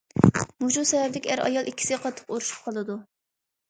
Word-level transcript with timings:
مۇشۇ 0.63 0.85
سەۋەبلىك 0.93 1.29
ئەر- 1.35 1.43
ئايال 1.45 1.71
ئىككىسى 1.71 2.03
قاتتىق 2.09 2.35
ئۇرۇشۇپ 2.37 2.69
قالىدۇ. 2.69 3.01